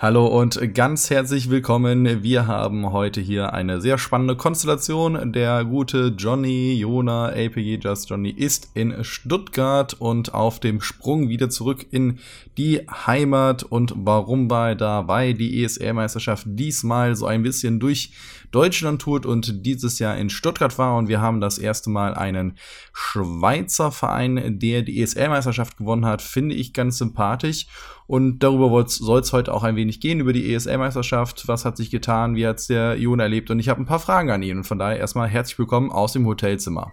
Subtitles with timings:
[0.00, 2.22] Hallo und ganz herzlich willkommen.
[2.22, 5.32] Wir haben heute hier eine sehr spannende Konstellation.
[5.32, 11.50] Der gute Johnny Jona, APG Just Johnny, ist in Stuttgart und auf dem Sprung wieder
[11.50, 12.20] zurück in
[12.56, 13.64] die Heimat.
[13.64, 18.12] Und warum bei dabei die ESL-Meisterschaft diesmal so ein bisschen durch
[18.50, 20.96] Deutschland tourt und dieses Jahr in Stuttgart war.
[20.96, 22.56] Und wir haben das erste Mal einen
[22.92, 27.66] Schweizer Verein, der die ESL-Meisterschaft gewonnen hat, finde ich ganz sympathisch.
[28.06, 31.46] Und darüber soll es heute auch ein wenig gehen, über die ESL-Meisterschaft.
[31.46, 32.36] Was hat sich getan?
[32.36, 33.50] Wie hat's der Jon erlebt?
[33.50, 34.58] Und ich habe ein paar Fragen an ihn.
[34.58, 36.92] Und von daher erstmal herzlich willkommen aus dem Hotelzimmer.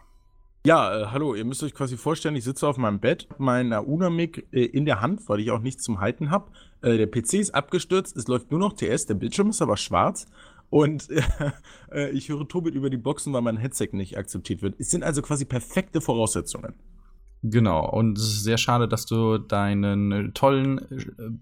[0.66, 4.48] Ja, äh, hallo, ihr müsst euch quasi vorstellen, ich sitze auf meinem Bett, mein Unamic
[4.52, 6.50] äh, in der Hand, weil ich auch nichts zum Halten habe.
[6.81, 10.26] Äh, der PC ist abgestürzt, es läuft nur noch TS, der Bildschirm ist aber schwarz.
[10.70, 11.08] Und
[11.92, 14.76] äh, ich höre Tobit über die Boxen, weil mein Headset nicht akzeptiert wird.
[14.80, 16.76] Es sind also quasi perfekte Voraussetzungen.
[17.44, 20.82] Genau, und es ist sehr schade, dass du deinen tollen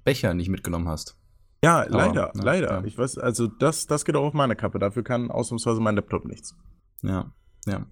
[0.04, 1.18] Becher nicht mitgenommen hast.
[1.64, 2.72] Ja, leider, Aber, leider.
[2.72, 2.84] Ja.
[2.84, 4.80] Ich weiß, also das, das geht auch auf meine Kappe.
[4.80, 6.58] Dafür kann ausnahmsweise mein Laptop nichts.
[7.04, 7.32] Ja,
[7.66, 7.86] ja.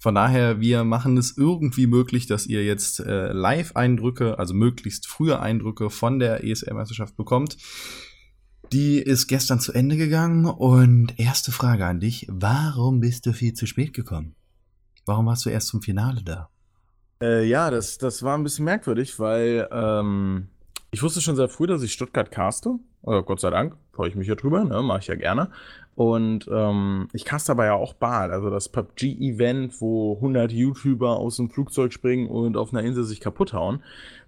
[0.00, 5.40] Von daher, wir machen es irgendwie möglich, dass ihr jetzt äh, Live-Eindrücke, also möglichst frühe
[5.40, 7.56] Eindrücke von der ESL-Meisterschaft bekommt.
[8.72, 12.26] Die ist gestern zu Ende gegangen und erste Frage an dich.
[12.30, 14.34] Warum bist du viel zu spät gekommen?
[15.04, 16.48] Warum warst du erst zum Finale da?
[17.20, 20.48] Äh, ja, das, das war ein bisschen merkwürdig, weil ähm,
[20.90, 22.78] ich wusste schon sehr früh, dass ich Stuttgart caste.
[23.06, 24.80] Äh, Gott sei Dank, freue ich mich ja drüber, ne?
[24.82, 25.50] mache ich ja gerne.
[25.94, 31.36] Und ähm, ich caste aber ja auch Bal, also das PUBG-Event, wo 100 YouTuber aus
[31.36, 33.82] dem Flugzeug springen und auf einer Insel sich kaputt hauen.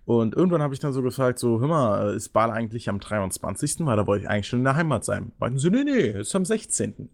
[0.05, 3.87] Und irgendwann habe ich dann so gefragt, so, hör mal, ist Bal eigentlich am 23.,
[3.87, 5.33] weil da wollte ich eigentlich schon in der Heimat sein.
[5.39, 7.09] Meinten sie, nee, nee, ist am 16.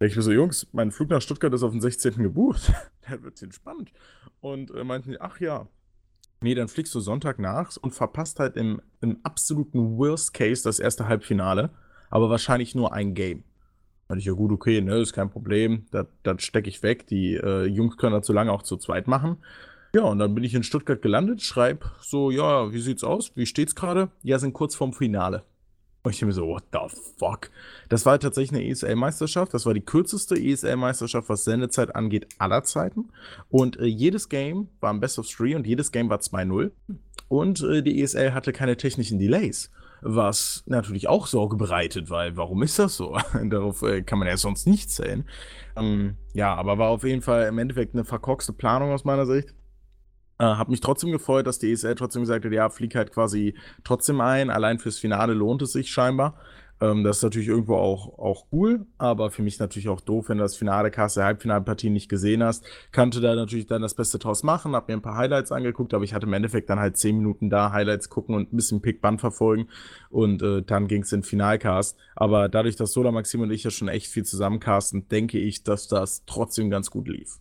[0.00, 2.16] Ich so, Jungs, mein Flug nach Stuttgart ist auf den 16.
[2.16, 2.72] gebucht.
[3.08, 3.92] Der wird entspannt.
[4.40, 5.66] Und äh, meinten die, ach ja,
[6.42, 10.78] nee, dann fliegst du Sonntag nach und verpasst halt im, im absoluten Worst Case das
[10.78, 11.70] erste Halbfinale,
[12.10, 13.44] aber wahrscheinlich nur ein Game.
[14.08, 17.06] Meinte ich, ja gut, okay, ne, ist kein Problem, das, das stecke ich weg.
[17.06, 19.38] Die äh, Jungs können das so lange auch zu zweit machen.
[19.94, 23.30] Ja, und dann bin ich in Stuttgart gelandet, schreib so, ja, wie sieht's aus?
[23.36, 24.10] Wie steht's gerade?
[24.24, 25.44] Ja, sind kurz vorm Finale.
[26.02, 26.80] Und ich mir so, what the
[27.16, 27.48] fuck?
[27.88, 29.54] Das war tatsächlich eine ESL-Meisterschaft.
[29.54, 33.10] Das war die kürzeste ESL-Meisterschaft, was Sendezeit angeht, aller Zeiten.
[33.48, 36.72] Und äh, jedes Game war ein Best of Three und jedes Game war 2-0.
[37.28, 39.70] Und äh, die ESL hatte keine technischen Delays.
[40.02, 43.16] Was natürlich auch Sorge bereitet, weil warum ist das so?
[43.44, 45.24] Darauf äh, kann man ja sonst nicht zählen.
[45.76, 49.54] Ähm, ja, aber war auf jeden Fall im Endeffekt eine verkorkste Planung aus meiner Sicht.
[50.38, 53.54] Äh, hab mich trotzdem gefreut, dass die ESL trotzdem gesagt hat, ja, flieg halt quasi
[53.84, 54.50] trotzdem ein.
[54.50, 56.34] Allein fürs Finale lohnt es sich scheinbar.
[56.80, 60.38] Ähm, das ist natürlich irgendwo auch, auch cool, aber für mich natürlich auch doof, wenn
[60.38, 62.64] du das Finale der Halbfinalpartie nicht gesehen hast.
[62.90, 66.04] Kannte da natürlich dann das Beste draus machen, hab mir ein paar Highlights angeguckt, aber
[66.04, 69.20] ich hatte im Endeffekt dann halt zehn Minuten da, Highlights gucken und ein bisschen Pick-Band
[69.20, 69.68] verfolgen
[70.10, 71.96] und äh, dann ging es in Finalcast.
[72.16, 75.86] Aber dadurch, dass Sola Maxim und ich ja schon echt viel zusammencasten, denke ich, dass
[75.86, 77.38] das trotzdem ganz gut lief.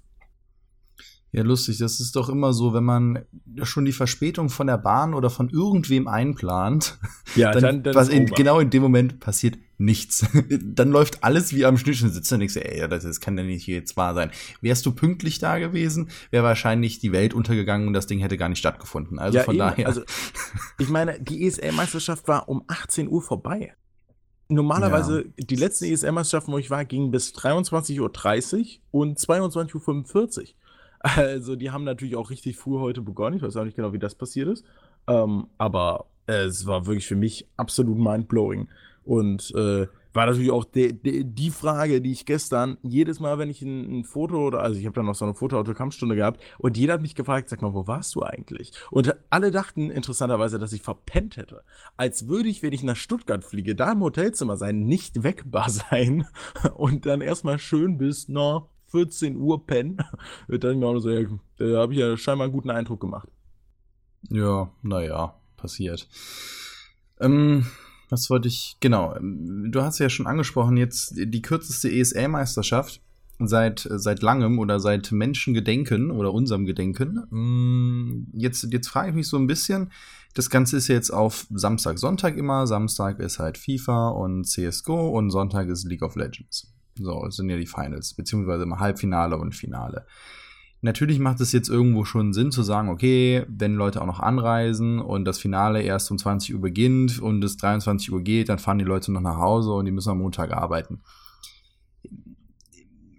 [1.33, 1.79] Ja, lustig.
[1.79, 3.25] Das ist doch immer so, wenn man
[3.63, 6.97] schon die Verspätung von der Bahn oder von irgendwem einplant.
[7.35, 10.23] Ja, dann, dann, dann was in, genau in dem Moment passiert nichts.
[10.61, 13.35] dann läuft alles wie am Schnitt und sitzt da und denkst, ey, das, das kann
[13.35, 14.29] ja nicht jetzt wahr sein.
[14.61, 18.49] Wärst du pünktlich da gewesen, wäre wahrscheinlich die Welt untergegangen und das Ding hätte gar
[18.49, 19.17] nicht stattgefunden.
[19.17, 19.59] Also ja, von eben.
[19.59, 19.87] daher.
[19.87, 20.03] Also,
[20.77, 23.73] ich meine, die ESL-Meisterschaft war um 18 Uhr vorbei.
[24.49, 25.31] Normalerweise, ja.
[25.37, 30.43] die letzten ESL-Meisterschaften, wo ich war, gingen bis 23.30 Uhr und 22.45 Uhr.
[31.03, 33.35] Also, die haben natürlich auch richtig früh heute begonnen.
[33.35, 34.65] Ich weiß auch nicht genau, wie das passiert ist.
[35.05, 38.69] Ähm, aber äh, es war wirklich für mich absolut mindblowing.
[39.03, 43.49] Und äh, war natürlich auch de, de, die Frage, die ich gestern jedes Mal, wenn
[43.49, 46.77] ich ein, ein Foto oder, also ich habe dann noch so eine Fotoautokampfstunde gehabt und
[46.77, 48.71] jeder hat mich gefragt, sag mal, wo warst du eigentlich?
[48.91, 51.63] Und alle dachten interessanterweise, dass ich verpennt hätte.
[51.97, 56.27] Als würde ich, wenn ich nach Stuttgart fliege, da im Hotelzimmer sein, nicht wegbar sein
[56.75, 59.97] und dann erstmal schön bis, na, 14 Uhr pennen.
[60.47, 61.27] dann genau so, ja,
[61.57, 63.27] da habe ich ja scheinbar einen guten Eindruck gemacht.
[64.29, 66.07] Ja, naja, passiert.
[67.19, 67.65] Ähm,
[68.09, 73.01] was wollte ich, genau, ähm, du hast ja schon angesprochen, jetzt die kürzeste ESL-Meisterschaft
[73.39, 77.23] seit, seit langem oder seit Menschengedenken oder unserem Gedenken.
[77.31, 79.91] Mm, jetzt, jetzt frage ich mich so ein bisschen,
[80.35, 82.67] das Ganze ist jetzt auf Samstag, Sonntag immer.
[82.67, 86.72] Samstag ist halt FIFA und CSGO und Sonntag ist League of Legends.
[86.95, 90.05] So, es sind ja die Finals, beziehungsweise im Halbfinale und Finale.
[90.81, 94.99] Natürlich macht es jetzt irgendwo schon Sinn zu sagen, okay, wenn Leute auch noch anreisen
[94.99, 98.79] und das Finale erst um 20 Uhr beginnt und es 23 Uhr geht, dann fahren
[98.79, 101.01] die Leute noch nach Hause und die müssen am Montag arbeiten.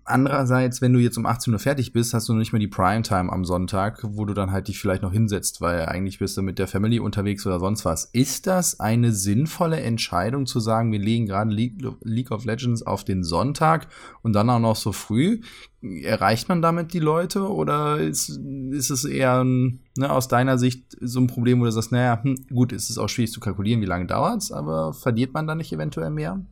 [0.04, 2.68] Andererseits, wenn du jetzt um 18 Uhr fertig bist, hast du noch nicht mehr die
[2.68, 6.42] Primetime am Sonntag, wo du dann halt dich vielleicht noch hinsetzt, weil eigentlich bist du
[6.42, 8.04] mit der Family unterwegs oder sonst was.
[8.06, 13.24] Ist das eine sinnvolle Entscheidung zu sagen, wir legen gerade League of Legends auf den
[13.24, 13.88] Sonntag
[14.22, 15.40] und dann auch noch so früh?
[15.82, 18.40] Erreicht man damit die Leute oder ist,
[18.70, 19.78] ist es eher ne,
[20.08, 23.08] aus deiner Sicht so ein Problem, wo du sagst, naja, hm, gut, ist es auch
[23.08, 26.44] schwierig zu kalkulieren, wie lange dauert's, aber verliert man da nicht eventuell mehr?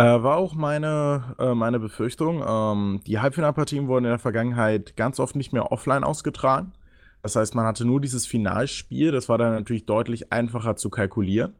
[0.00, 2.42] Äh, war auch meine, äh, meine Befürchtung.
[2.46, 6.72] Ähm, die Halbfinalpartien wurden in der Vergangenheit ganz oft nicht mehr offline ausgetragen.
[7.22, 9.12] Das heißt, man hatte nur dieses Finalspiel.
[9.12, 11.54] Das war dann natürlich deutlich einfacher zu kalkulieren.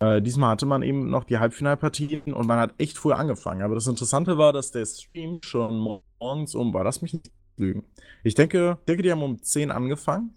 [0.00, 3.62] Äh, diesmal hatte man eben noch die Halbfinalpartien und man hat echt früh angefangen.
[3.62, 6.82] Aber das Interessante war, dass der Stream schon morgens um war.
[6.82, 7.84] Lass mich nicht lügen.
[8.24, 10.34] Ich denke, denke, die haben um 10 angefangen.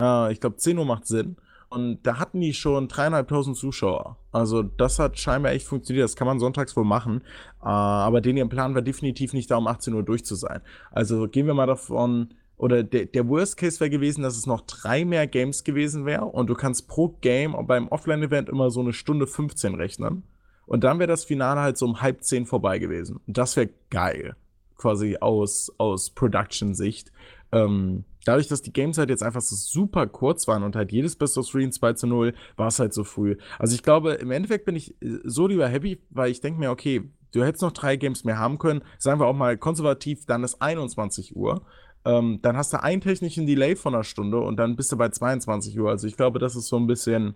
[0.00, 1.36] Äh, ich glaube, 10 Uhr macht Sinn.
[1.70, 4.16] Und da hatten die schon dreieinhalbtausend Zuschauer.
[4.32, 6.04] Also das hat scheinbar echt funktioniert.
[6.04, 7.22] Das kann man sonntags wohl machen.
[7.62, 10.60] Äh, aber den ihr Plan war definitiv nicht da um 18 Uhr durch zu sein.
[10.90, 14.60] Also gehen wir mal davon, oder der, der Worst Case wäre gewesen, dass es noch
[14.62, 18.92] drei mehr Games gewesen wäre und du kannst pro Game beim Offline-Event immer so eine
[18.92, 20.24] Stunde 15 rechnen.
[20.66, 23.20] Und dann wäre das Finale halt so um halb zehn vorbei gewesen.
[23.26, 24.36] Und das wäre geil.
[24.76, 27.12] Quasi aus, aus Production-Sicht.
[27.50, 31.16] Ähm, dadurch, dass die Games halt jetzt einfach so super kurz waren und halt jedes
[31.16, 33.36] Best of 3 in 2 zu 0, war es halt so früh.
[33.58, 36.70] Also ich glaube, im Endeffekt bin ich äh, so lieber happy, weil ich denke mir,
[36.70, 38.82] okay, du hättest noch drei Games mehr haben können.
[38.98, 41.62] Sagen wir auch mal konservativ, dann ist 21 Uhr.
[42.04, 45.10] Ähm, dann hast du einen technischen Delay von einer Stunde und dann bist du bei
[45.10, 45.90] 22 Uhr.
[45.90, 47.34] Also ich glaube, das ist so ein bisschen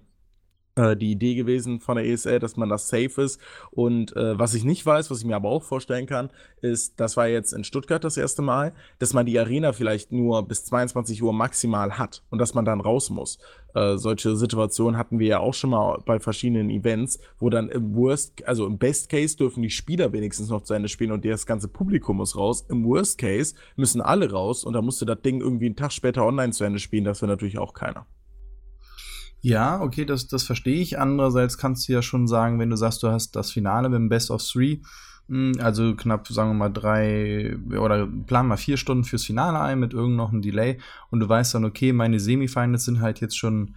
[0.77, 3.41] die Idee gewesen von der ESL, dass man das safe ist.
[3.71, 6.31] Und äh, was ich nicht weiß, was ich mir aber auch vorstellen kann,
[6.63, 10.47] ist, das war jetzt in Stuttgart das erste Mal, dass man die Arena vielleicht nur
[10.47, 13.39] bis 22 Uhr maximal hat und dass man dann raus muss.
[13.75, 17.95] Äh, solche Situationen hatten wir ja auch schon mal bei verschiedenen Events, wo dann im
[17.95, 21.47] Worst, also im Best Case dürfen die Spieler wenigstens noch zu Ende spielen und das
[21.47, 22.67] ganze Publikum muss raus.
[22.69, 26.25] Im Worst Case müssen alle raus und dann musste das Ding irgendwie einen Tag später
[26.25, 27.05] online zu Ende spielen.
[27.05, 28.07] Das wäre natürlich auch keiner.
[29.45, 30.99] Ja, okay, das, das verstehe ich.
[30.99, 34.09] Andererseits kannst du ja schon sagen, wenn du sagst, du hast das Finale mit dem
[34.09, 34.79] Best of Three,
[35.29, 39.81] hm, also knapp, sagen wir mal, drei oder plan mal vier Stunden fürs Finale ein
[39.81, 40.79] mit irgend noch einem Delay
[41.11, 43.75] und du weißt dann, okay, meine Semifinals sind halt jetzt schon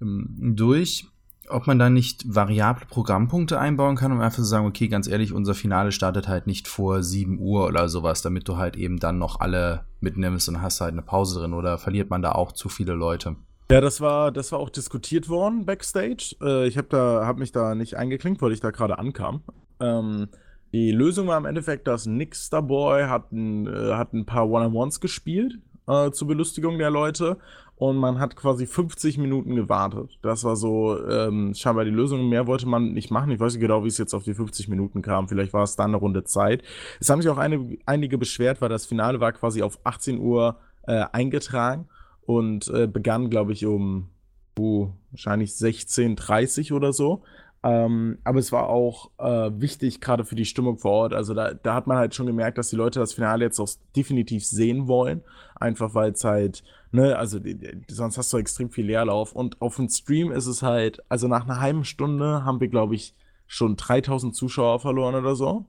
[0.00, 1.06] ähm, durch.
[1.50, 5.34] Ob man da nicht variable Programmpunkte einbauen kann, um einfach zu sagen, okay, ganz ehrlich,
[5.34, 9.18] unser Finale startet halt nicht vor 7 Uhr oder sowas, damit du halt eben dann
[9.18, 12.70] noch alle mitnimmst und hast halt eine Pause drin oder verliert man da auch zu
[12.70, 13.36] viele Leute?
[13.70, 16.36] Ja, das war, das war auch diskutiert worden backstage.
[16.40, 19.42] Äh, ich habe da, hab mich da nicht eingeklinkt, weil ich da gerade ankam.
[19.78, 20.28] Ähm,
[20.72, 25.00] die Lösung war im Endeffekt, dass Nick Starboy hat ein, äh, hat ein paar One-on-Ones
[25.00, 27.36] gespielt äh, zur Belustigung der Leute
[27.76, 30.18] und man hat quasi 50 Minuten gewartet.
[30.22, 32.26] Das war so ähm, scheinbar die Lösung.
[32.30, 33.30] Mehr wollte man nicht machen.
[33.30, 35.28] Ich weiß nicht genau, wie es jetzt auf die 50 Minuten kam.
[35.28, 36.62] Vielleicht war es dann eine Runde Zeit.
[37.00, 40.56] Es haben sich auch eine, einige beschwert, weil das Finale war quasi auf 18 Uhr
[40.86, 41.86] äh, eingetragen
[42.28, 44.10] und äh, begann, glaube ich, um
[44.58, 47.22] uh, wahrscheinlich 16.30 oder so.
[47.62, 51.14] Ähm, aber es war auch äh, wichtig, gerade für die Stimmung vor Ort.
[51.14, 53.70] Also da, da hat man halt schon gemerkt, dass die Leute das Finale jetzt auch
[53.96, 55.22] definitiv sehen wollen.
[55.54, 57.40] Einfach weil es halt, ne, also
[57.88, 59.32] sonst hast du extrem viel Leerlauf.
[59.32, 62.94] Und auf dem Stream ist es halt, also nach einer halben Stunde haben wir, glaube
[62.94, 63.14] ich,
[63.46, 65.64] schon 3000 Zuschauer verloren oder so.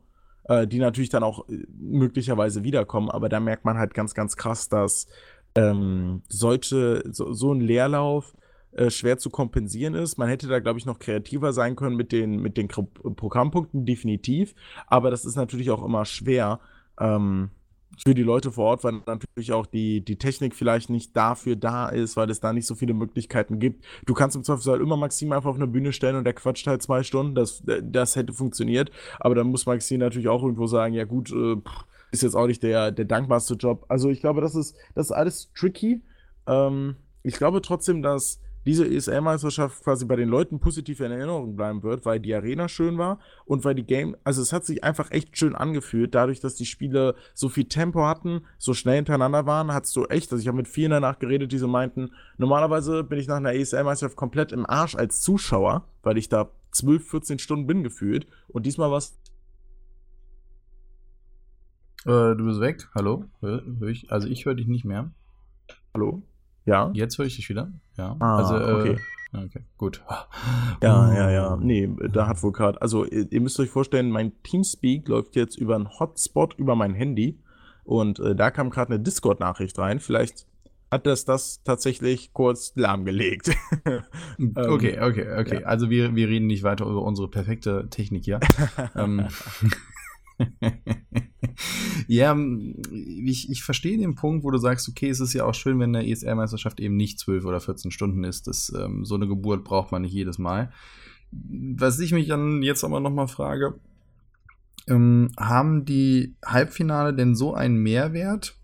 [0.50, 3.10] Äh, die natürlich dann auch äh, möglicherweise wiederkommen.
[3.10, 5.08] Aber da merkt man halt ganz, ganz krass, dass
[5.56, 8.34] ähm, solche, so, so ein Leerlauf
[8.72, 10.18] äh, schwer zu kompensieren ist.
[10.18, 14.54] Man hätte da, glaube ich, noch kreativer sein können mit den, mit den Programmpunkten, definitiv.
[14.88, 16.60] Aber das ist natürlich auch immer schwer
[17.00, 17.50] ähm,
[17.98, 21.90] für die Leute vor Ort, weil natürlich auch die, die Technik vielleicht nicht dafür da
[21.90, 23.84] ist, weil es da nicht so viele Möglichkeiten gibt.
[24.06, 26.82] Du kannst im Zweifelsfall immer Maxim einfach auf eine Bühne stellen und der quatscht halt
[26.82, 27.36] zwei Stunden.
[27.36, 28.92] Das, das hätte funktioniert.
[29.20, 32.48] Aber dann muss Maxim natürlich auch irgendwo sagen, ja gut, äh, pff, ist jetzt auch
[32.48, 33.86] nicht der, der dankbarste Job.
[33.88, 36.02] Also ich glaube, das ist, das ist alles tricky.
[36.48, 41.82] Ähm, ich glaube trotzdem, dass diese ESL-Meisterschaft quasi bei den Leuten positiv in Erinnerung bleiben
[41.82, 45.12] wird, weil die Arena schön war und weil die Game, also es hat sich einfach
[45.12, 49.74] echt schön angefühlt, dadurch, dass die Spiele so viel Tempo hatten, so schnell hintereinander waren,
[49.74, 53.18] hattest du echt, also ich habe mit vielen danach geredet, die so meinten, normalerweise bin
[53.18, 57.66] ich nach einer ESL-Meisterschaft komplett im Arsch als Zuschauer, weil ich da 12, 14 Stunden
[57.66, 59.18] bin gefühlt und diesmal war es
[62.06, 62.88] äh, du bist weg.
[62.96, 63.26] Hallo?
[63.42, 65.12] Hör, hör ich, also ich höre dich nicht mehr.
[65.94, 66.24] Hallo?
[66.66, 66.92] Ja.
[66.94, 67.72] Jetzt höre ich dich wieder.
[67.98, 68.16] Ja.
[68.20, 69.00] Ah, also, äh, okay.
[69.32, 70.04] Okay, gut.
[70.82, 71.58] Ja, ja, ja.
[71.58, 72.82] Nee, da hat wohl gerade.
[72.82, 77.40] Also, ihr müsst euch vorstellen, mein Teamspeak läuft jetzt über einen Hotspot über mein Handy.
[77.84, 80.00] Und äh, da kam gerade eine Discord-Nachricht rein.
[80.00, 80.48] Vielleicht
[80.92, 83.52] hat das das tatsächlich kurz lahmgelegt.
[84.56, 85.62] okay, okay, okay.
[85.62, 85.68] Ja.
[85.68, 88.40] Also wir, wir reden nicht weiter über unsere perfekte Technik hier.
[88.96, 89.28] ähm,
[92.12, 92.36] Ja,
[92.92, 95.96] ich, ich verstehe den Punkt, wo du sagst, okay, es ist ja auch schön, wenn
[95.96, 98.48] eine ESR-Meisterschaft eben nicht 12 oder 14 Stunden ist.
[98.48, 100.72] Das, ähm, so eine Geburt braucht man nicht jedes Mal.
[101.32, 103.76] Was ich mich dann jetzt aber nochmal frage,
[104.88, 108.56] ähm, haben die Halbfinale denn so einen Mehrwert,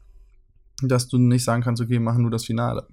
[0.81, 2.87] dass du nicht sagen kannst, okay, machen nur das Finale?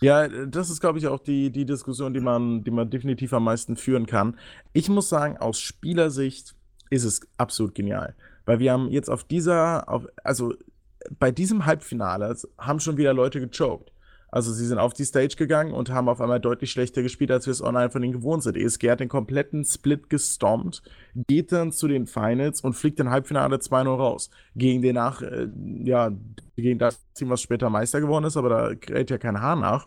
[0.00, 3.42] Ja, das ist, glaube ich, auch die, die Diskussion, die man, die man definitiv am
[3.42, 4.38] meisten führen kann.
[4.72, 6.54] Ich muss sagen, aus Spielersicht
[6.90, 8.14] ist es absolut genial.
[8.46, 10.54] Weil wir haben jetzt auf dieser, auf, also
[11.18, 13.92] bei diesem Halbfinale haben schon wieder Leute gechoked.
[14.28, 17.46] Also sie sind auf die Stage gegangen und haben auf einmal deutlich schlechter gespielt, als
[17.46, 18.56] wir es online von ihnen gewohnt sind.
[18.56, 20.82] ESG hat den kompletten Split gestompt,
[21.26, 24.30] geht dann zu den Finals und fliegt im Halbfinale 2-0 raus.
[24.54, 25.48] Gegen den nach, äh,
[25.84, 26.10] ja,
[26.56, 29.86] gegen das Team, was später Meister geworden ist, aber da kräht ja kein Haar nach.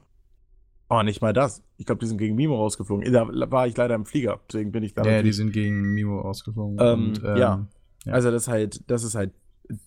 [0.89, 1.62] Oh, nicht mal das.
[1.78, 3.12] Ich glaube, die sind gegen Mimo rausgeflogen.
[3.13, 5.04] Da war ich leider im Flieger, deswegen bin ich da.
[5.04, 6.78] Ja, die sind gegen Mimo rausgeflogen.
[6.80, 7.68] Ähm, und, ähm, ja.
[8.06, 8.13] Ja.
[8.13, 9.32] Also das ist halt, das ist halt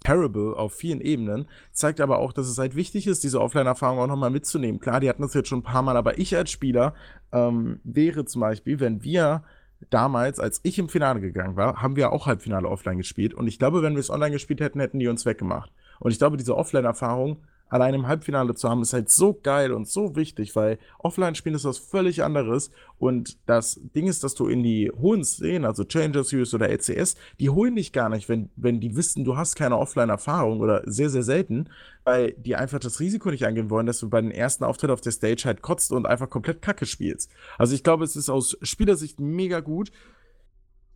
[0.04, 4.07] terrible auf vielen Ebenen, zeigt aber auch, dass es halt wichtig ist, diese Offline-Erfahrung auch
[4.07, 4.81] nochmal mitzunehmen.
[4.81, 6.95] Klar, die hatten das jetzt schon ein paar Mal, aber ich als Spieler
[7.33, 9.42] ähm, wäre zum Beispiel, wenn wir
[9.90, 13.59] damals, als ich im Finale gegangen war, haben wir auch Halbfinale offline gespielt und ich
[13.59, 15.73] glaube, wenn wir es online gespielt hätten, hätten die uns weggemacht.
[15.99, 17.38] Und ich glaube, diese Offline-Erfahrung
[17.73, 21.64] allein im Halbfinale zu haben, ist halt so geil und so wichtig, weil Offline-Spielen ist
[21.64, 22.71] was völlig anderes.
[22.99, 27.17] Und das Ding ist, dass du in die hohen Szenen, also Challenger Series oder LCS,
[27.41, 31.09] die holen dich gar nicht, wenn, wenn die wissen, du hast keine Offline-Erfahrung oder sehr,
[31.09, 31.71] sehr selten,
[32.05, 35.00] weil die einfach das Risiko nicht eingehen wollen, dass du bei den ersten Auftritt auf
[35.00, 37.31] der Stage halt kotzt und einfach komplett Kacke spielst.
[37.57, 39.93] Also ich glaube, es ist aus Spielersicht mega gut.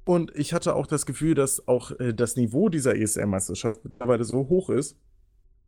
[0.05, 4.49] Und ich hatte auch das Gefühl, dass auch äh, das Niveau dieser ESL-Meisterschaft mittlerweile so
[4.49, 4.97] hoch ist,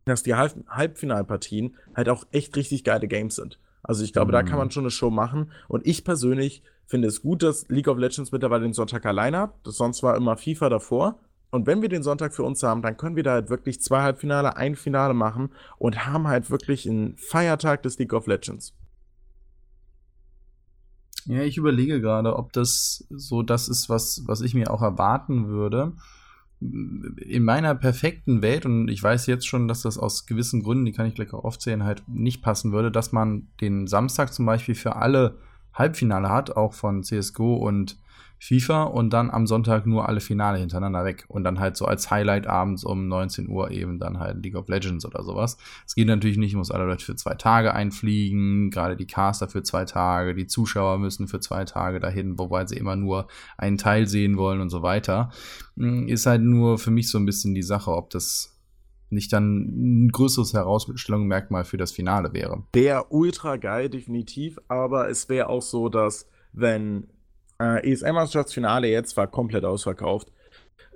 [0.05, 3.59] dass die Halb Halbfinalpartien halt auch echt richtig geile Games sind.
[3.83, 4.33] Also ich glaube, mhm.
[4.33, 4.59] da kann mhm.
[4.59, 5.51] man schon eine Show machen.
[5.67, 9.53] Und ich persönlich finde es gut, dass League of Legends mittlerweile den Sonntag alleine hat.
[9.63, 11.19] Das sonst war immer FIFA davor.
[11.51, 14.01] Und wenn wir den Sonntag für uns haben, dann können wir da halt wirklich zwei
[14.01, 18.73] Halbfinale, ein Finale machen und haben halt wirklich einen Feiertag des League of Legends.
[21.25, 25.47] Ja, ich überlege gerade, ob das so das ist, was, was ich mir auch erwarten
[25.47, 25.93] würde
[26.61, 30.91] in meiner perfekten Welt, und ich weiß jetzt schon, dass das aus gewissen Gründen, die
[30.91, 34.75] kann ich gleich auch aufzählen, halt nicht passen würde, dass man den Samstag zum Beispiel
[34.75, 35.37] für alle
[35.73, 37.97] Halbfinale hat, auch von CSGO und
[38.39, 42.09] FIFA und dann am Sonntag nur alle Finale hintereinander weg und dann halt so als
[42.09, 45.57] Highlight abends um 19 Uhr eben dann halt League of Legends oder sowas.
[45.85, 49.63] Es geht natürlich nicht, muss alle Leute für zwei Tage einfliegen, gerade die Caster für
[49.63, 53.27] zwei Tage, die Zuschauer müssen für zwei Tage dahin, wobei sie immer nur
[53.57, 55.31] einen Teil sehen wollen und so weiter.
[55.75, 58.55] Hm, ist halt nur für mich so ein bisschen die Sache, ob das
[59.09, 62.63] nicht dann ein größeres Herausstellungsmerkmal für das Finale wäre.
[62.73, 67.07] Der ultra geil, definitiv, aber es wäre auch so, dass wenn
[67.59, 70.31] äh, ESL-Meisterschaftsfinale jetzt war komplett ausverkauft.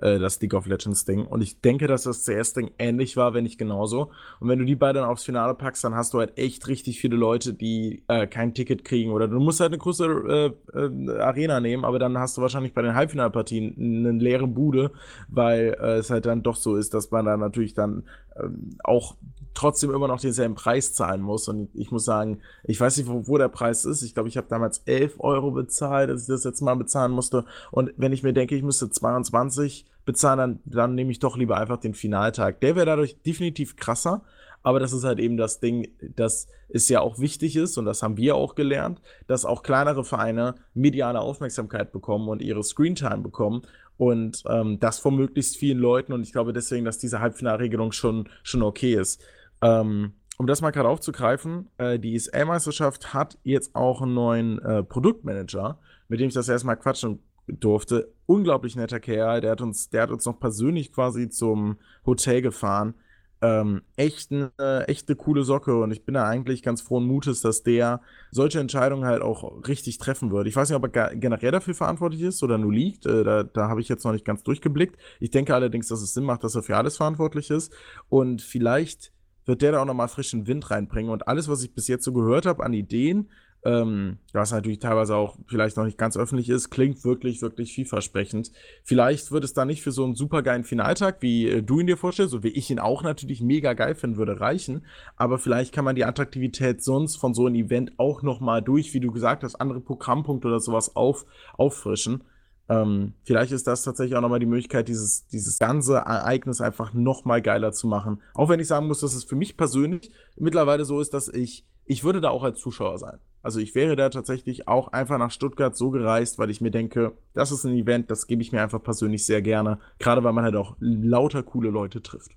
[0.00, 1.26] Äh, das League of Legends Ding.
[1.26, 4.10] Und ich denke, dass das CS-Ding ähnlich war, wenn nicht genauso.
[4.40, 7.16] Und wenn du die beiden aufs Finale packst, dann hast du halt echt richtig viele
[7.16, 9.12] Leute, die äh, kein Ticket kriegen.
[9.12, 12.74] Oder du musst halt eine größere äh, äh, Arena nehmen, aber dann hast du wahrscheinlich
[12.74, 14.92] bei den Halbfinalpartien eine leere Bude,
[15.28, 18.04] weil es halt dann doch so ist, dass man da natürlich dann
[18.36, 19.16] ähm, auch
[19.54, 21.48] trotzdem immer noch denselben Preis zahlen muss.
[21.48, 24.02] Und ich muss sagen, ich weiß nicht, wo, wo der Preis ist.
[24.02, 27.44] Ich glaube, ich habe damals 11 Euro bezahlt, als ich das jetzt mal bezahlen musste.
[27.70, 31.56] Und wenn ich mir denke, ich müsste 22 bezahlen, dann, dann nehme ich doch lieber
[31.56, 32.60] einfach den Finaltag.
[32.60, 34.22] Der wäre dadurch definitiv krasser.
[34.64, 38.02] Aber das ist halt eben das Ding, dass es ja auch wichtig ist, und das
[38.02, 43.62] haben wir auch gelernt, dass auch kleinere Vereine mediale Aufmerksamkeit bekommen und ihre Screentime bekommen
[43.96, 46.12] und ähm, das von möglichst vielen Leuten.
[46.12, 49.22] Und ich glaube deswegen, dass diese Halbfinalregelung schon, schon okay ist.
[49.64, 54.82] Ähm, um das mal gerade aufzugreifen, äh, die ESL-Meisterschaft hat jetzt auch einen neuen äh,
[54.82, 55.78] Produktmanager,
[56.08, 58.12] mit dem ich das erstmal quatschen durfte.
[58.26, 62.94] Unglaublich netter Kerl, der hat uns, der hat uns noch persönlich quasi zum Hotel gefahren.
[63.42, 67.42] Ähm, echt, eine, echt eine coole Socke und ich bin da eigentlich ganz frohen Mutes,
[67.42, 70.46] dass der solche Entscheidungen halt auch richtig treffen wird.
[70.46, 73.04] Ich weiß nicht, ob er generell dafür verantwortlich ist oder nur liegt.
[73.04, 74.96] Äh, da da habe ich jetzt noch nicht ganz durchgeblickt.
[75.20, 77.72] Ich denke allerdings, dass es Sinn macht, dass er für alles verantwortlich ist
[78.08, 79.13] und vielleicht
[79.46, 81.10] wird der da auch nochmal frischen Wind reinbringen.
[81.10, 83.28] Und alles, was ich bis jetzt so gehört habe an Ideen,
[83.64, 88.52] ähm, was natürlich teilweise auch vielleicht noch nicht ganz öffentlich ist, klingt wirklich, wirklich vielversprechend.
[88.82, 91.96] Vielleicht wird es da nicht für so einen supergeilen Finaltag, wie äh, du ihn dir
[91.96, 94.84] vorstellst, und wie ich ihn auch natürlich mega geil finden würde, reichen.
[95.16, 99.00] Aber vielleicht kann man die Attraktivität sonst von so einem Event auch nochmal durch, wie
[99.00, 101.24] du gesagt hast, andere Programmpunkte oder sowas auf,
[101.56, 102.22] auffrischen.
[102.68, 107.42] Ähm, vielleicht ist das tatsächlich auch nochmal die Möglichkeit, dieses, dieses ganze Ereignis einfach nochmal
[107.42, 108.20] geiler zu machen.
[108.32, 111.64] Auch wenn ich sagen muss, dass es für mich persönlich mittlerweile so ist, dass ich,
[111.84, 113.18] ich würde da auch als Zuschauer sein.
[113.42, 117.12] Also ich wäre da tatsächlich auch einfach nach Stuttgart so gereist, weil ich mir denke,
[117.34, 119.78] das ist ein Event, das gebe ich mir einfach persönlich sehr gerne.
[119.98, 122.30] Gerade weil man halt auch lauter coole Leute trifft.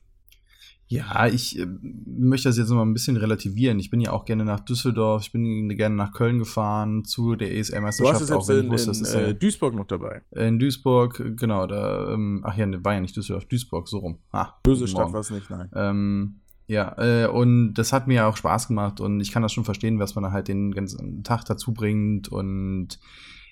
[0.89, 1.67] Ja, ich äh,
[2.05, 3.77] möchte das jetzt noch mal ein bisschen relativieren.
[3.77, 7.53] Ich bin ja auch gerne nach Düsseldorf, ich bin gerne nach Köln gefahren zu der
[7.55, 8.21] ESL-Meisterschaft.
[8.21, 10.21] Es jetzt in, wusste, in, in äh, Duisburg noch dabei.
[10.31, 11.67] In Duisburg, genau.
[11.67, 14.19] Da, ähm, ach ja, ne, war ja nicht Düsseldorf, Duisburg, so rum.
[14.31, 15.69] Ah, Böse Stadt war es nicht, nein.
[15.75, 19.65] Ähm, ja, äh, und das hat mir auch Spaß gemacht und ich kann das schon
[19.65, 22.99] verstehen, was man halt den ganzen Tag dazu bringt und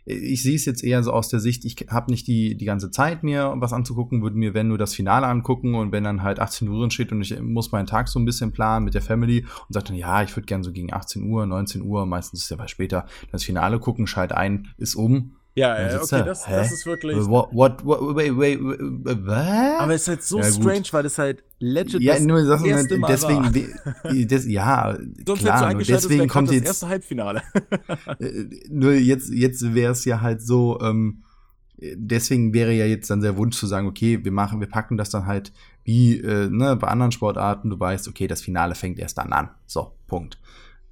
[0.05, 2.91] ich sehe es jetzt eher so aus der Sicht, ich habe nicht die, die ganze
[2.91, 6.39] Zeit mir was anzugucken, würde mir, wenn nur das Finale angucken und wenn dann halt
[6.39, 9.01] 18 Uhr drin steht und ich muss meinen Tag so ein bisschen planen mit der
[9.01, 12.43] Family und sage dann, ja, ich würde gerne so gegen 18 Uhr, 19 Uhr, meistens
[12.43, 16.43] ist ja was später, das Finale gucken, schalt ein, ist um ja, äh, okay, das,
[16.43, 17.15] das, ist wirklich.
[17.15, 19.79] What, what, what, wait, wait, wait, what?
[19.79, 22.63] Aber es ist halt so ja, strange, weil es halt legit ja, das nur das
[22.63, 23.43] erste Mal deswegen,
[24.03, 24.13] war.
[24.13, 27.41] Des, ja, Sonst klar, nur deswegen kommt jetzt das erste Halbfinale.
[28.19, 31.24] Äh, nur jetzt, jetzt wäre es ja halt so, ähm,
[31.77, 35.09] deswegen wäre ja jetzt dann der Wunsch zu sagen, okay, wir machen, wir packen das
[35.09, 35.51] dann halt
[35.83, 39.50] wie äh, ne, bei anderen Sportarten, du weißt, okay, das Finale fängt erst dann an.
[39.65, 40.39] So, Punkt.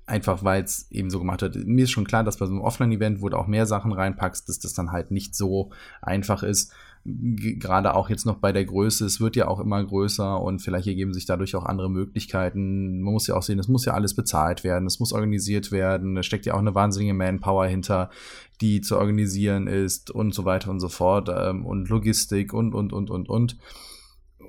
[0.06, 1.56] Einfach weil es eben so gemacht hat.
[1.56, 4.50] Mir ist schon klar, dass bei so einem Offline-Event, wo du auch mehr Sachen reinpackst,
[4.50, 6.74] dass das dann halt nicht so einfach ist.
[7.06, 10.88] Gerade auch jetzt noch bei der Größe, es wird ja auch immer größer und vielleicht
[10.88, 13.02] ergeben sich dadurch auch andere Möglichkeiten.
[13.02, 16.16] Man muss ja auch sehen, es muss ja alles bezahlt werden, es muss organisiert werden,
[16.16, 18.10] da steckt ja auch eine wahnsinnige Manpower hinter,
[18.62, 22.94] die zu organisieren ist und so weiter und so fort ähm, und Logistik und, und,
[22.94, 23.58] und, und, und.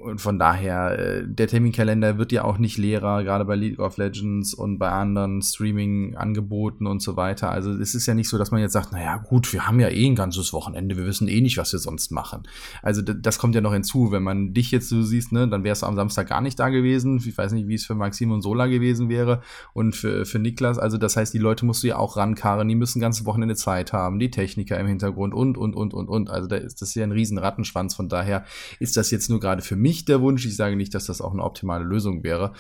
[0.05, 3.97] Und von daher, äh, der Terminkalender wird ja auch nicht leerer, gerade bei League of
[3.97, 7.51] Legends und bei anderen Streaming-Angeboten und so weiter.
[7.51, 9.89] Also es ist ja nicht so, dass man jetzt sagt, naja gut, wir haben ja
[9.89, 12.43] eh ein ganzes Wochenende, wir wissen eh nicht, was wir sonst machen.
[12.83, 15.81] Also das kommt ja noch hinzu, wenn man dich jetzt so siehst, ne, dann wärst
[15.81, 17.17] du am Samstag gar nicht da gewesen.
[17.27, 19.41] Ich weiß nicht, wie es für Maxim und Sola gewesen wäre
[19.73, 20.79] und für, für Niklas.
[20.79, 23.95] Also das heißt, die Leute musst du ja auch rankarren, die müssen ganze Wochenende Zeit
[23.95, 26.29] haben, die Techniker im Hintergrund und, und, und, und, und.
[26.29, 27.95] Also da ist das ja ein riesen Rattenschwanz.
[27.95, 28.45] Von daher
[28.81, 30.45] ist das jetzt nur gerade für mich nicht der Wunsch.
[30.45, 32.53] Ich sage nicht, dass das auch eine optimale Lösung wäre.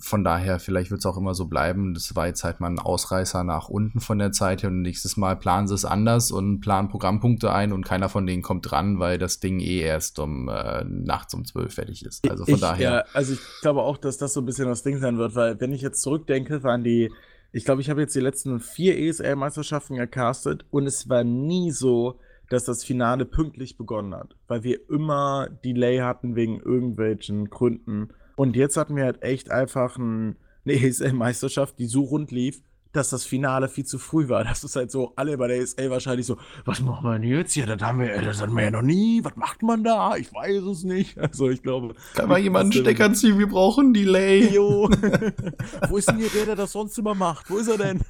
[0.00, 1.92] Von daher, vielleicht wird es auch immer so bleiben.
[1.92, 5.16] Das war jetzt halt mal ein Ausreißer nach unten von der Zeit her und nächstes
[5.16, 9.00] Mal planen sie es anders und planen Programmpunkte ein und keiner von denen kommt dran,
[9.00, 12.28] weil das Ding eh erst um äh, nachts um zwölf fertig ist.
[12.30, 12.90] Also von ich, daher.
[12.90, 15.60] Ja, also ich glaube auch, dass das so ein bisschen das Ding sein wird, weil
[15.60, 17.10] wenn ich jetzt zurückdenke, waren die
[17.56, 22.18] ich glaube, ich habe jetzt die letzten vier ESL-Meisterschaften gecastet und es war nie so,
[22.50, 28.08] dass das Finale pünktlich begonnen hat, weil wir immer Delay hatten wegen irgendwelchen Gründen.
[28.36, 32.62] Und jetzt hatten wir halt echt einfach ein, eine ESL-Meisterschaft, die so rund lief,
[32.94, 34.44] dass das Finale viel zu früh war.
[34.54, 37.52] Das ist halt so, alle bei der ESL wahrscheinlich so, was machen wir denn jetzt
[37.54, 37.66] hier?
[37.66, 39.24] Das haben wir, das hatten wir ja noch nie.
[39.24, 40.16] Was macht man da?
[40.16, 41.16] Ich weiß es nicht.
[41.34, 41.94] Also ich glaube.
[42.14, 43.38] Kann mal jemand einen Stecker ziehen?
[43.38, 44.54] Wir brauchen Delay.
[44.54, 44.88] Jo.
[45.88, 47.50] Wo ist denn hier der, der das sonst immer macht?
[47.50, 48.00] Wo ist er denn?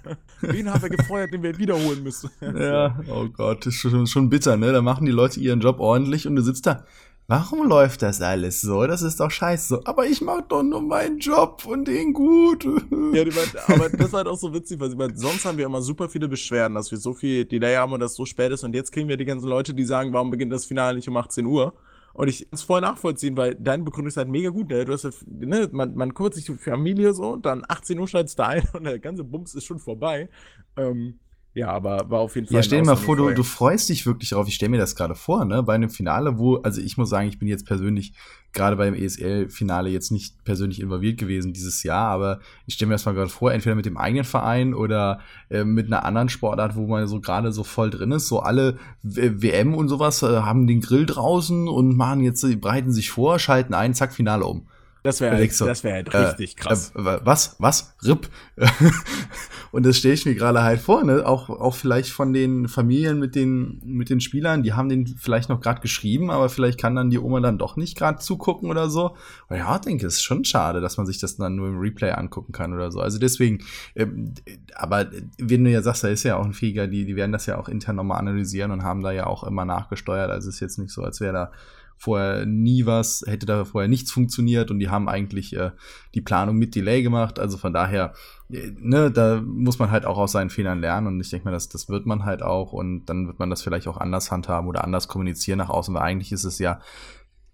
[0.41, 2.29] Wen haben wir gefeuert, den wir wiederholen müssen?
[2.41, 4.73] ja, oh Gott, das ist schon, schon bitter, ne?
[4.73, 6.85] Da machen die Leute ihren Job ordentlich und du sitzt da.
[7.27, 8.87] Warum läuft das alles so?
[8.87, 9.81] Das ist doch scheiße.
[9.87, 12.65] Aber ich mach doch nur meinen Job und den gut.
[12.65, 13.25] ja,
[13.67, 16.11] aber das ist halt auch so witzig, weil ich meine, sonst haben wir immer super
[16.11, 18.63] viele Beschwerden, dass wir so viel Delay haben und das so spät ist.
[18.63, 21.17] Und jetzt kriegen wir die ganzen Leute, die sagen, warum beginnt das Finale nicht um
[21.17, 21.73] 18 Uhr?
[22.13, 24.69] Und ich kann es voll nachvollziehen, weil deine Begründung ist halt mega gut.
[24.69, 24.85] Ne?
[24.85, 28.39] Du hast halt, ne, man, man kümmert sich um Familie so, dann 18 Uhr schaltest
[28.39, 30.29] du ein und der ganze Bums ist schon vorbei.
[30.77, 31.19] Ähm,
[31.55, 32.57] ja, aber war auf jeden Fall.
[32.57, 34.49] Ja, stell dir mal vor, du, du freust dich wirklich darauf.
[34.49, 35.63] Ich stelle mir das gerade vor, ne?
[35.63, 38.13] Bei einem Finale, wo, also ich muss sagen, ich bin jetzt persönlich
[38.53, 43.05] gerade beim ESL-Finale jetzt nicht persönlich involviert gewesen dieses Jahr, aber ich stelle mir das
[43.05, 46.89] mal gerade vor, entweder mit dem eigenen Verein oder äh, mit einer anderen Sportart, wo
[46.89, 48.27] man so gerade so voll drin ist.
[48.27, 52.91] So alle w WM und sowas äh, haben den Grill draußen und machen jetzt, breiten
[52.91, 54.67] sich vor, schalten ein, zack, Finale um.
[55.05, 56.93] Das wäre halt, so, wär halt richtig äh, krass.
[56.97, 57.57] Äh, was?
[57.59, 57.95] Was?
[58.03, 58.31] RIP?
[59.71, 61.27] und das stelle ich mir gerade halt vor, ne?
[61.27, 65.51] Auch, auch vielleicht von den Familien mit den, mit den Spielern, die haben den vielleicht
[65.51, 68.89] noch gerade geschrieben, aber vielleicht kann dann die Oma dann doch nicht gerade zugucken oder
[68.89, 69.15] so.
[69.51, 72.13] Und ja, denke, es ist schon schade, dass man sich das dann nur im Replay
[72.13, 73.01] angucken kann oder so.
[73.01, 73.59] Also deswegen,
[73.95, 74.33] ähm,
[74.75, 77.45] aber wenn du ja sagst, da ist ja auch ein Fähiger, die, die werden das
[77.45, 80.31] ja auch intern nochmal analysieren und haben da ja auch immer nachgesteuert.
[80.31, 81.53] Also es ist jetzt nicht so, als wäre da
[81.97, 85.71] vorher nie was, hätte da vorher nichts funktioniert und die haben eigentlich äh,
[86.15, 87.39] die Planung mit Delay gemacht.
[87.39, 88.13] Also von daher,
[88.51, 91.53] äh, ne, da muss man halt auch aus seinen Fehlern lernen und ich denke mir,
[91.53, 94.69] das, das wird man halt auch und dann wird man das vielleicht auch anders handhaben
[94.69, 96.81] oder anders kommunizieren nach außen, weil eigentlich ist es ja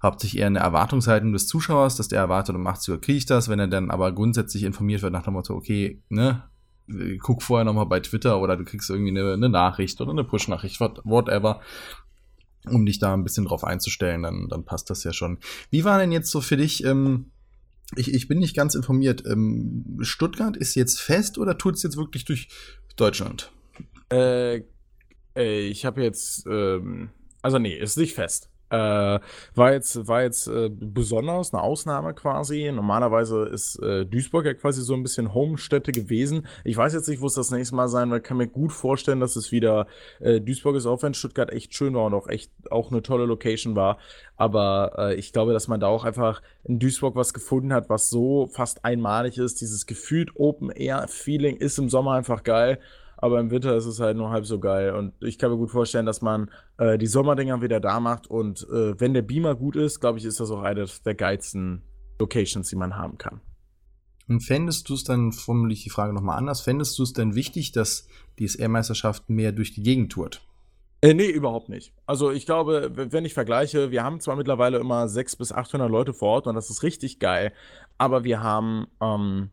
[0.03, 3.49] hauptsächlich eher eine Erwartungshaltung des Zuschauers, dass der erwartet, um 80 Uhr kriege ich das,
[3.49, 6.43] wenn er dann aber grundsätzlich informiert wird nach dem Motto, okay, ne,
[7.21, 10.81] guck vorher nochmal bei Twitter oder du kriegst irgendwie eine, eine Nachricht oder eine Push-Nachricht,
[10.81, 11.61] whatever
[12.67, 15.39] um dich da ein bisschen drauf einzustellen, dann, dann passt das ja schon.
[15.71, 17.27] Wie war denn jetzt so für dich, ähm,
[17.97, 21.97] ich, ich bin nicht ganz informiert, ähm, Stuttgart ist jetzt fest oder tut es jetzt
[21.97, 22.49] wirklich durch
[22.97, 23.51] Deutschland?
[24.13, 24.63] Äh,
[25.37, 27.11] äh ich habe jetzt, ähm,
[27.43, 28.51] also nee, ist nicht fest.
[28.71, 29.19] Äh,
[29.55, 32.71] war jetzt, war jetzt äh, besonders eine Ausnahme quasi.
[32.73, 36.47] Normalerweise ist äh, Duisburg ja quasi so ein bisschen Homestätte gewesen.
[36.65, 38.23] Ich weiß jetzt nicht, wo es das nächste Mal sein wird.
[38.23, 39.89] Kann mir gut vorstellen, dass es wieder
[40.21, 43.25] äh, Duisburg ist, auch wenn Stuttgart echt schön war und auch echt auch eine tolle
[43.27, 43.99] Location war.
[44.37, 48.09] Aber äh, ich glaube, dass man da auch einfach in Duisburg was gefunden hat, was
[48.09, 49.61] so fast einmalig ist.
[49.61, 52.79] Dieses gefühlt Open-Air-Feeling ist im Sommer einfach geil
[53.21, 54.95] aber im Winter ist es halt nur halb so geil.
[54.95, 58.27] Und ich kann mir gut vorstellen, dass man äh, die Sommerdinger wieder da macht.
[58.27, 61.83] Und äh, wenn der Beamer gut ist, glaube ich, ist das auch eine der geilsten
[62.19, 63.41] Locations, die man haben kann.
[64.29, 67.35] Und fändest du es dann, formuliere ich die Frage nochmal anders, fändest du es denn
[67.35, 68.07] wichtig, dass
[68.39, 70.41] die SR-Meisterschaft mehr durch die Gegend tourt?
[71.03, 71.95] Äh, nee, überhaupt nicht.
[72.07, 76.13] Also ich glaube, wenn ich vergleiche, wir haben zwar mittlerweile immer 600 bis 800 Leute
[76.13, 77.53] vor Ort und das ist richtig geil,
[77.99, 79.51] aber wir haben ähm,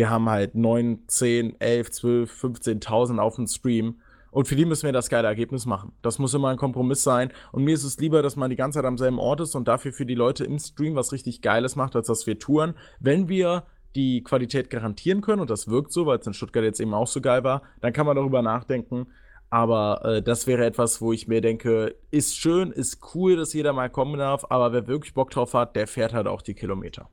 [0.00, 4.00] wir haben halt 9, 10, 11, 12, 15.000 auf dem Stream.
[4.30, 5.92] Und für die müssen wir das geile Ergebnis machen.
[6.00, 7.30] Das muss immer ein Kompromiss sein.
[7.52, 9.68] Und mir ist es lieber, dass man die ganze Zeit am selben Ort ist und
[9.68, 12.72] dafür für die Leute im Stream was richtig Geiles macht, als dass wir touren.
[12.98, 16.80] Wenn wir die Qualität garantieren können, und das wirkt so, weil es in Stuttgart jetzt
[16.80, 19.06] eben auch so geil war, dann kann man darüber nachdenken.
[19.50, 23.74] Aber äh, das wäre etwas, wo ich mir denke, ist schön, ist cool, dass jeder
[23.74, 27.10] mal kommen darf, aber wer wirklich Bock drauf hat, der fährt halt auch die Kilometer.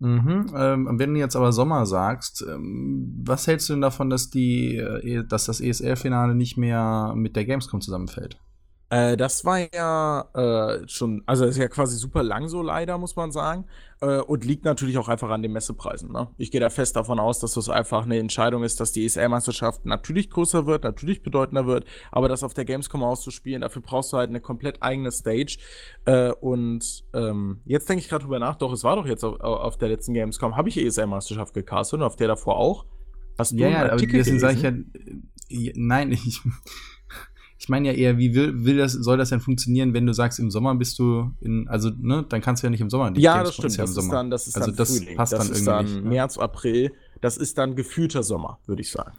[0.00, 4.30] Mhm, ähm, wenn du jetzt aber Sommer sagst, ähm, was hältst du denn davon, dass
[4.30, 8.38] die, äh, dass das ESL-Finale nicht mehr mit der Gamescom zusammenfällt?
[8.90, 13.16] Äh, das war ja äh, schon, also ist ja quasi super lang so leider, muss
[13.16, 13.66] man sagen.
[14.00, 16.10] Äh, und liegt natürlich auch einfach an den Messepreisen.
[16.10, 16.28] Ne?
[16.38, 19.86] Ich gehe da fest davon aus, dass das einfach eine Entscheidung ist, dass die ESL-Meisterschaft
[19.86, 24.16] natürlich größer wird, natürlich bedeutender wird, aber das auf der Gamescom auszuspielen, dafür brauchst du
[24.16, 25.58] halt eine komplett eigene Stage.
[26.06, 29.38] Äh, und ähm, jetzt denke ich gerade drüber nach, doch, es war doch jetzt auf,
[29.40, 32.86] auf der letzten Gamescom, habe ich ESL-Meisterschaft gecastet und auf der davor auch.
[33.38, 34.72] Hast du ja, einen Artikel ja, deswegen sage ich ja,
[35.76, 36.40] nein, ich,
[37.60, 40.38] ich meine ja eher, wie will, will das, soll das denn funktionieren, wenn du sagst,
[40.38, 43.10] im Sommer bist du in, also, ne, dann kannst du ja nicht im Sommer.
[43.10, 43.76] Die ja, Games das stimmt.
[43.76, 45.16] Ja das, ist dann, das ist also dann das Frühling.
[45.16, 46.04] Passt das dann ist dann nicht?
[46.04, 46.92] März, April.
[47.20, 49.12] Das ist dann gefühlter Sommer, würde ich sagen.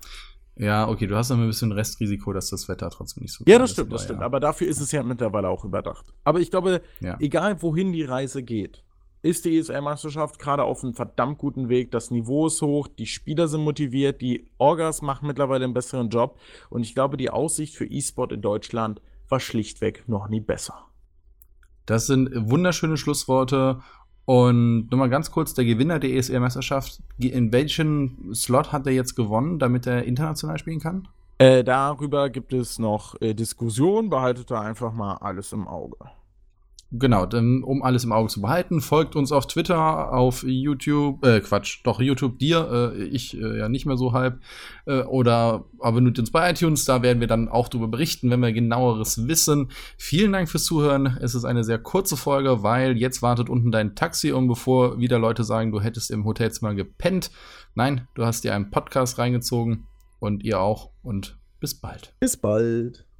[0.56, 3.60] Ja, okay, du hast noch ein bisschen Restrisiko, dass das Wetter trotzdem nicht so Ja,
[3.60, 4.21] das stimmt, das stimmt.
[4.21, 4.25] Ja.
[4.25, 6.12] Aber dafür ist es ja mittlerweile auch überdacht.
[6.23, 7.17] Aber ich glaube, ja.
[7.19, 8.84] egal wohin die Reise geht,
[9.21, 11.91] ist die ESL-Meisterschaft gerade auf einem verdammt guten Weg.
[11.91, 16.39] Das Niveau ist hoch, die Spieler sind motiviert, die Orgas machen mittlerweile einen besseren Job.
[16.69, 20.86] Und ich glaube, die Aussicht für E-Sport in Deutschland war schlichtweg noch nie besser.
[21.86, 23.81] Das sind wunderschöne Schlussworte.
[24.25, 29.60] Und nochmal ganz kurz, der Gewinner der ESL-Meisterschaft, in welchen Slot hat er jetzt gewonnen,
[29.60, 31.07] damit er international spielen kann?
[31.38, 35.97] Äh, darüber gibt es noch äh, Diskussionen, behaltet da einfach mal alles im Auge.
[36.93, 41.80] Genau, um alles im Auge zu behalten, folgt uns auf Twitter, auf YouTube, äh, Quatsch,
[41.86, 44.41] doch YouTube dir, äh, ich äh, ja nicht mehr so halb,
[44.86, 48.51] äh, oder abonniert uns bei iTunes, da werden wir dann auch darüber berichten, wenn wir
[48.51, 49.69] genaueres wissen.
[49.97, 51.17] Vielen Dank fürs Zuhören.
[51.21, 55.17] Es ist eine sehr kurze Folge, weil jetzt wartet unten dein Taxi und bevor wieder
[55.17, 57.32] Leute sagen, du hättest im Hotelzimmer gepennt.
[57.73, 59.88] Nein, du hast dir einen Podcast reingezogen
[60.19, 62.13] und ihr auch und bis bald.
[62.19, 63.11] Bis bald.